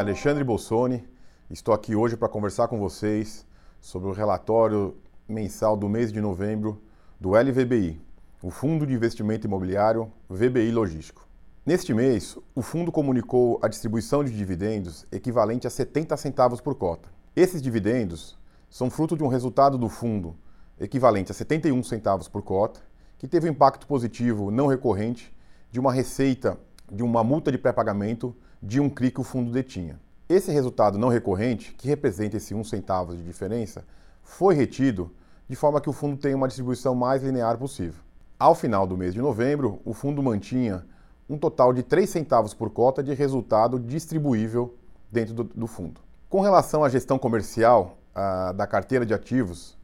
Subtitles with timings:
[0.00, 1.04] Alexandre Bolsoni.
[1.50, 3.46] Estou aqui hoje para conversar com vocês
[3.82, 4.96] sobre o relatório
[5.28, 6.82] mensal do mês de novembro
[7.20, 8.00] do LVBI,
[8.42, 11.28] o Fundo de Investimento Imobiliário VBI Logístico.
[11.66, 17.10] Neste mês, o fundo comunicou a distribuição de dividendos equivalente a 70 centavos por cota.
[17.36, 18.38] Esses dividendos
[18.70, 20.34] são fruto de um resultado do fundo
[20.80, 22.80] equivalente a 71 centavos por cota,
[23.18, 25.30] que teve um impacto positivo não recorrente
[25.70, 26.58] de uma receita
[26.90, 29.98] de uma multa de pré-pagamento de um CRI que o fundo detinha.
[30.28, 33.84] Esse resultado não recorrente, que representa esse 1 centavo de diferença,
[34.22, 35.10] foi retido
[35.48, 38.00] de forma que o fundo tenha uma distribuição mais linear possível.
[38.38, 40.86] Ao final do mês de novembro, o fundo mantinha
[41.28, 44.76] um total de 3 centavos por cota de resultado distribuível
[45.10, 46.00] dentro do, do fundo.
[46.28, 49.76] Com relação à gestão comercial a, da carteira de ativos,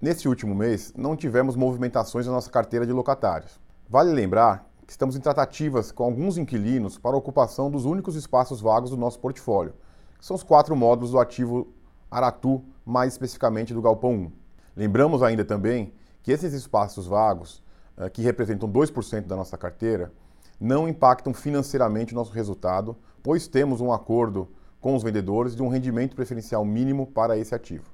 [0.00, 3.58] nesse último mês não tivemos movimentações na nossa carteira de locatários.
[3.88, 8.90] Vale lembrar estamos em tratativas com alguns inquilinos para a ocupação dos únicos espaços vagos
[8.90, 9.74] do nosso portfólio,
[10.18, 11.68] que são os quatro módulos do ativo
[12.10, 14.32] Aratu, mais especificamente do Galpão 1.
[14.74, 17.62] Lembramos ainda também que esses espaços vagos,
[17.98, 20.10] eh, que representam 2% da nossa carteira,
[20.58, 24.48] não impactam financeiramente o nosso resultado, pois temos um acordo
[24.80, 27.84] com os vendedores de um rendimento preferencial mínimo para esse ativo.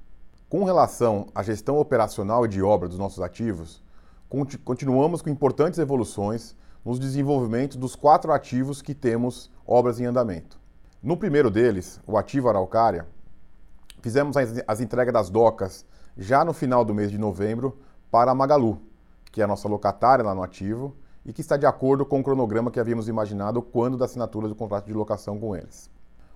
[0.47, 3.83] Com relação à gestão operacional e de obra dos nossos ativos,
[4.63, 6.55] continuamos com importantes evoluções
[6.85, 10.59] nos desenvolvimentos dos quatro ativos que temos obras em andamento.
[11.01, 13.07] No primeiro deles, o ativo Araucária,
[14.01, 15.83] fizemos as, as entregas das docas
[16.15, 17.79] já no final do mês de novembro
[18.11, 18.79] para a Magalu,
[19.31, 22.23] que é a nossa locatária lá no ativo e que está de acordo com o
[22.23, 25.89] cronograma que havíamos imaginado quando da assinatura do contrato de locação com eles.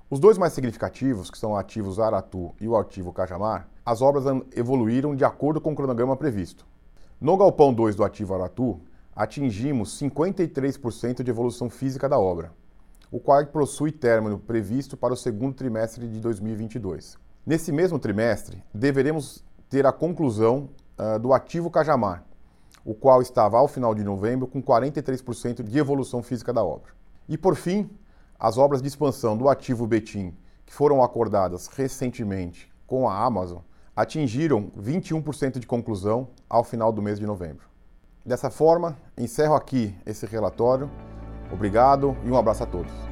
[0.10, 4.26] Os dois mais significativos, que são ativos Aratu e o ativo Cajamar, as obras
[4.56, 6.66] evoluíram de acordo com o cronograma previsto.
[7.22, 8.82] No galpão 2 do ativo Aratu,
[9.20, 12.54] atingimos 53% de evolução física da obra,
[13.12, 17.18] o qual possui término previsto para o segundo trimestre de 2022.
[17.46, 22.24] Nesse mesmo trimestre, deveremos ter a conclusão uh, do ativo Cajamar,
[22.86, 26.94] o qual estava ao final de novembro com 43% de evolução física da obra.
[27.28, 27.90] E por fim,
[28.40, 30.34] as obras de expansão do ativo Betim,
[30.66, 33.60] que foram acordadas recentemente com a Amazon,
[33.94, 37.69] atingiram 21% de conclusão ao final do mês de novembro.
[38.26, 40.90] Dessa forma, encerro aqui esse relatório.
[41.52, 43.09] Obrigado e um abraço a todos.